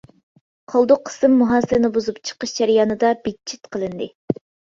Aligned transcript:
قالدۇق 0.71 1.01
قىسىم 1.09 1.35
مۇھاسىرىنى 1.41 1.91
بۇزۇپ 1.99 2.17
چىقىش 2.29 2.55
جەريانىدا 2.61 3.13
بىتچىت 3.27 3.71
قىلىندى. 3.77 4.09